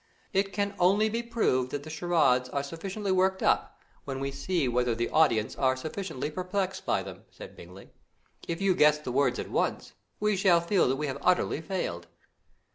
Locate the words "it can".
0.33-0.73